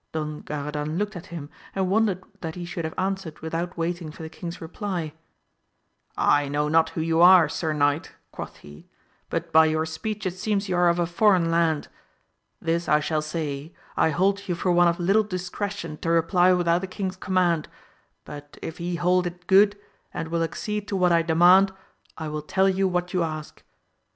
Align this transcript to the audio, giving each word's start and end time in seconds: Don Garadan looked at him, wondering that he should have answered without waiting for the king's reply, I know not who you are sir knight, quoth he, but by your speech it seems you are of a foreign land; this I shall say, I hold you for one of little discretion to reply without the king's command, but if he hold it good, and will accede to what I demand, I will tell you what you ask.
Don 0.13 0.41
Garadan 0.41 0.97
looked 0.97 1.15
at 1.15 1.27
him, 1.27 1.51
wondering 1.75 2.23
that 2.39 2.55
he 2.55 2.65
should 2.65 2.85
have 2.85 2.95
answered 2.97 3.37
without 3.41 3.77
waiting 3.77 4.09
for 4.11 4.23
the 4.23 4.31
king's 4.33 4.59
reply, 4.59 5.13
I 6.17 6.47
know 6.47 6.67
not 6.69 6.89
who 6.97 7.01
you 7.01 7.21
are 7.21 7.47
sir 7.47 7.71
knight, 7.71 8.13
quoth 8.31 8.55
he, 8.57 8.87
but 9.29 9.51
by 9.53 9.67
your 9.67 9.85
speech 9.85 10.25
it 10.25 10.33
seems 10.35 10.67
you 10.67 10.75
are 10.75 10.89
of 10.89 10.97
a 10.97 11.05
foreign 11.05 11.51
land; 11.51 11.87
this 12.59 12.89
I 12.89 12.99
shall 12.99 13.21
say, 13.21 13.75
I 13.95 14.09
hold 14.09 14.47
you 14.49 14.55
for 14.55 14.71
one 14.71 14.87
of 14.87 14.99
little 14.99 15.21
discretion 15.21 15.97
to 15.97 16.09
reply 16.09 16.51
without 16.51 16.81
the 16.81 16.87
king's 16.87 17.15
command, 17.17 17.67
but 18.25 18.57
if 18.59 18.79
he 18.79 18.95
hold 18.95 19.27
it 19.27 19.45
good, 19.45 19.77
and 20.11 20.29
will 20.29 20.41
accede 20.41 20.87
to 20.87 20.95
what 20.95 21.11
I 21.11 21.21
demand, 21.21 21.73
I 22.17 22.27
will 22.27 22.41
tell 22.41 22.67
you 22.67 22.87
what 22.87 23.13
you 23.13 23.21
ask. 23.21 23.61